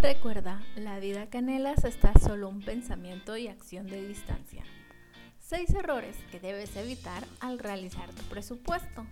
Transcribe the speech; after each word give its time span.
Recuerda, 0.00 0.62
la 0.76 0.98
vida 0.98 1.26
que 1.28 1.36
anhelas 1.36 1.84
está 1.84 2.14
solo 2.18 2.48
un 2.48 2.62
pensamiento 2.62 3.36
y 3.36 3.48
acción 3.48 3.86
de 3.86 4.08
distancia. 4.08 4.64
6 5.40 5.74
errores 5.74 6.16
que 6.30 6.40
debes 6.40 6.74
evitar 6.76 7.22
al 7.40 7.58
realizar 7.58 8.08
tu 8.08 8.22
presupuesto. 8.22 9.06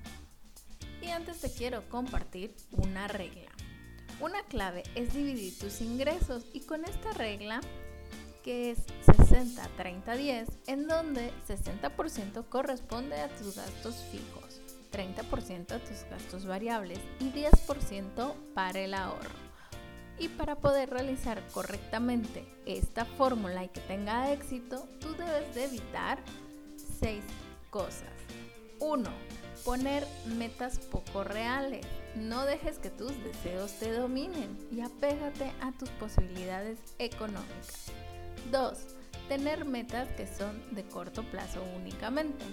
Y 1.03 1.09
antes 1.09 1.43
te 1.43 1.53
quiero 1.53 1.87
compartir 1.91 2.57
una 2.71 3.07
regla. 3.07 3.51
Una 4.19 4.43
clave 4.45 4.83
es 4.95 5.13
dividir 5.13 5.59
tus 5.59 5.83
ingresos 5.83 6.47
y 6.55 6.61
con 6.61 6.87
esta 6.87 7.13
regla 7.13 7.61
que 8.43 8.71
es 8.71 8.87
60-30-10, 9.09 10.47
en 10.69 10.89
donde 10.89 11.33
60% 11.47 12.49
corresponde 12.49 13.21
a 13.21 13.29
tus 13.29 13.57
gastos 13.57 13.97
fijos, 14.11 14.63
30% 14.91 15.73
a 15.73 15.79
tus 15.81 16.05
gastos 16.11 16.47
variables 16.47 16.99
y 17.21 17.31
10% 17.31 18.35
para 18.55 18.81
el 18.81 18.95
ahorro. 18.95 19.48
Y 20.19 20.29
para 20.29 20.57
poder 20.57 20.91
realizar 20.91 21.41
correctamente 21.53 22.45
esta 22.67 23.05
fórmula 23.05 23.65
y 23.65 23.69
que 23.69 23.81
tenga 23.81 24.33
éxito, 24.33 24.89
tú 25.01 25.15
debes 25.15 25.55
de 25.55 25.65
evitar 25.65 26.19
seis 27.01 27.23
cosas. 27.71 28.09
1. 28.81 29.09
Poner 29.65 30.05
metas 30.37 30.79
poco 30.79 31.25
reales. 31.25 31.87
No 32.17 32.45
dejes 32.45 32.79
que 32.79 32.91
tus 32.91 33.13
deseos 33.23 33.73
te 33.73 33.93
dominen 33.93 34.59
y 34.73 34.81
apégate 34.81 35.53
a 35.61 35.73
tus 35.73 35.91
posibilidades 35.91 36.79
económicas. 36.99 37.93
2. 38.51 38.79
Tener 39.29 39.65
metas 39.65 40.09
que 40.17 40.27
son 40.27 40.63
de 40.75 40.85
corto 40.85 41.23
plazo 41.25 41.63
únicamente. 41.77 42.45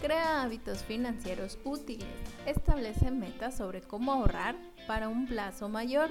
Crea 0.00 0.42
hábitos 0.42 0.82
financieros 0.82 1.58
útiles. 1.64 2.08
Establece 2.46 3.10
metas 3.10 3.56
sobre 3.56 3.82
cómo 3.82 4.12
ahorrar 4.12 4.56
para 4.86 5.08
un 5.08 5.26
plazo 5.26 5.68
mayor 5.68 6.10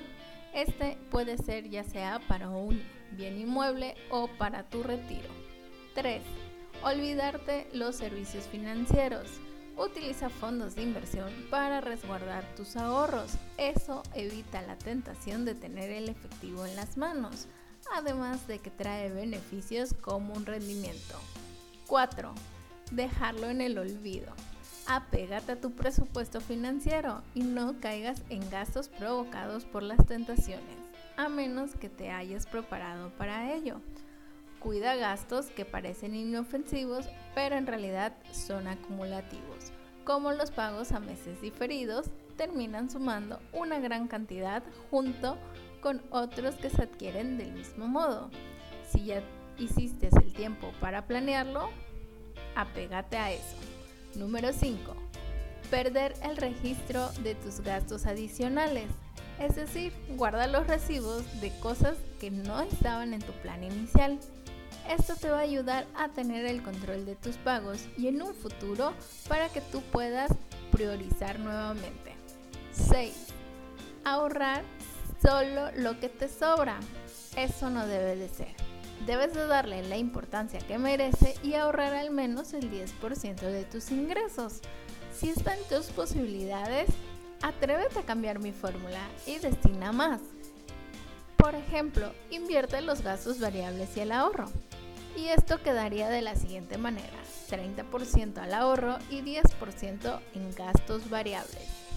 este 0.54 0.98
puede 1.12 1.38
ser 1.38 1.70
ya 1.70 1.84
sea 1.84 2.20
para 2.28 2.50
un 2.50 2.82
bien 3.12 3.40
inmueble 3.40 3.96
o 4.10 4.28
para 4.38 4.64
tu 4.64 4.84
retiro. 4.84 5.30
3. 5.96 6.22
Olvidarte 6.84 7.68
los 7.74 7.96
servicios 7.96 8.46
financieros. 8.46 9.28
Utiliza 9.78 10.30
fondos 10.30 10.76
de 10.76 10.84
inversión 10.84 11.32
para 11.50 11.82
resguardar 11.82 12.44
tus 12.56 12.76
ahorros. 12.76 13.34
Eso 13.58 14.04
evita 14.14 14.62
la 14.62 14.78
tentación 14.78 15.46
de 15.46 15.56
tener 15.56 15.90
el 15.90 16.10
efectivo 16.10 16.66
en 16.66 16.76
las 16.76 16.98
manos, 16.98 17.48
además 17.94 18.48
de 18.48 18.60
que 18.60 18.72
trae 18.72 19.10
beneficios 19.10 19.94
como 19.94 20.34
un 20.34 20.46
rendimiento. 20.46 21.16
4. 21.88 22.34
Dejarlo 22.92 23.50
en 23.50 23.62
el 23.62 23.78
olvido 23.78 24.34
apégate 24.90 25.52
a 25.52 25.62
tu 25.62 25.72
presupuesto 25.72 26.42
financiero 26.42 27.22
y 27.36 27.44
no 27.44 27.80
caigas 27.80 28.24
en 28.30 28.50
gastos 28.50 28.90
provocados 28.90 29.64
por 29.66 29.84
las 29.84 30.04
tentaciones, 30.08 30.78
a 31.16 31.30
menos 31.30 31.76
que 31.76 31.90
te 31.90 32.10
hayas 32.10 32.48
preparado 32.48 33.12
para 33.12 33.54
ello. 33.54 33.82
Cuida 34.60 34.96
gastos 34.96 35.46
que 35.52 35.64
parecen 35.64 36.16
inofensivos, 36.16 37.08
pero 37.36 37.56
en 37.56 37.68
realidad 37.68 38.14
son 38.32 38.68
acumulativos, 38.68 39.72
como 40.06 40.32
los 40.32 40.50
pagos 40.50 40.92
a 40.92 41.00
meses 41.00 41.40
diferidos, 41.40 42.10
terminan 42.36 42.90
sumando 42.90 43.40
una 43.54 43.80
gran 43.80 44.08
cantidad 44.08 44.64
junto 44.90 45.38
con 45.82 46.02
otros 46.10 46.56
que 46.56 46.72
se 46.72 46.82
adquieren 46.82 47.38
del 47.38 47.52
mismo 47.52 47.88
modo. 47.88 48.32
Si 48.90 49.06
ya 49.06 49.22
hiciste 49.60 50.10
el 50.12 50.34
tiempo 50.34 50.72
para 50.82 51.06
planearlo, 51.06 51.70
apégate 52.56 53.18
a 53.18 53.32
eso. 53.32 53.69
Número 54.16 54.52
5. 54.54 54.96
Perder 55.70 56.14
el 56.24 56.38
registro 56.38 57.10
de 57.24 57.36
tus 57.36 57.62
gastos 57.62 58.06
adicionales. 58.06 58.88
Es 59.40 59.56
decir, 59.56 59.94
guarda 60.18 60.48
los 60.48 60.68
recibos 60.68 61.24
de 61.42 61.52
cosas 61.60 61.98
que 62.20 62.32
no 62.32 62.62
estaban 62.62 63.14
en 63.14 63.22
tu 63.22 63.32
plan 63.34 63.64
inicial. 63.64 64.20
Esto 64.90 65.16
te 65.16 65.30
va 65.30 65.40
a 65.40 65.42
ayudar 65.42 65.86
a 65.96 66.10
tener 66.10 66.46
el 66.46 66.64
control 66.64 67.06
de 67.06 67.16
tus 67.16 67.38
pagos 67.38 67.88
y 67.98 68.08
en 68.08 68.22
un 68.22 68.34
futuro 68.34 68.94
para 69.28 69.50
que 69.50 69.62
tú 69.62 69.82
puedas 69.82 70.32
priorizar 70.72 71.40
nuevamente. 71.40 72.16
6. 72.72 73.14
Ahorrar 74.04 74.64
solo 75.22 75.72
lo 75.76 76.00
que 76.00 76.10
te 76.10 76.28
sobra. 76.28 76.80
Eso 77.36 77.70
no 77.70 77.86
debe 77.86 78.16
de 78.16 78.30
ser 78.30 78.70
debes 79.06 79.34
de 79.34 79.48
darle 79.48 79.84
la 79.84 79.98
importancia 79.98 80.60
que 80.60 80.78
merece 80.78 81.36
y 81.44 81.54
ahorrar 81.54 81.94
al 81.94 82.12
menos 82.12 82.54
el 82.54 82.72
10% 82.72 83.36
de 83.40 83.66
tus 83.66 83.92
ingresos. 83.92 84.62
Si 85.14 85.30
está 85.30 85.56
en 85.56 85.64
tus 85.68 85.88
posibilidades, 85.88 86.90
atrévete 87.42 88.00
a 88.00 88.06
cambiar 88.06 88.40
mi 88.40 88.52
fórmula 88.52 89.02
y 89.26 89.40
destina 89.40 89.92
más. 89.92 90.22
Por 91.38 91.56
ejemplo, 91.56 92.14
invierte 92.30 92.82
los 92.82 93.02
gastos 93.02 93.40
variables 93.40 93.96
y 93.96 94.02
el 94.02 94.12
ahorro. 94.12 94.50
Y 95.16 95.28
esto 95.30 95.62
quedaría 95.64 96.10
de 96.10 96.22
la 96.22 96.36
siguiente 96.36 96.78
manera, 96.78 97.18
30% 97.50 98.38
al 98.38 98.54
ahorro 98.54 98.98
y 99.10 99.22
10% 99.22 100.20
en 100.36 100.56
gastos 100.56 101.10
variables. 101.10 101.89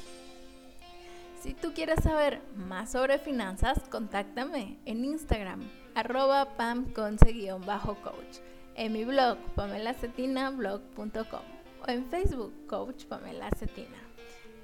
Si 1.42 1.54
tú 1.54 1.72
quieres 1.74 2.04
saber 2.04 2.40
más 2.54 2.92
sobre 2.92 3.18
finanzas, 3.18 3.80
contáctame 3.90 4.78
en 4.86 5.04
Instagram 5.04 5.68
arroba 5.96 6.56
pamconce-coach, 6.56 8.38
en 8.76 8.92
mi 8.92 9.04
blog 9.04 9.38
pamelacetina.blog.com 9.56 11.40
o 11.84 11.90
en 11.90 12.08
Facebook 12.10 12.52
Coach 12.68 13.06
Pamela 13.06 13.50
Cetina. 13.58 13.98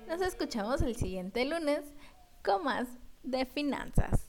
Nos 0.07 0.21
escuchamos 0.21 0.81
el 0.83 0.95
siguiente 0.95 1.45
lunes 1.47 1.81
con 2.45 2.63
más 2.63 2.87
de 3.25 3.45
finanzas. 3.45 4.28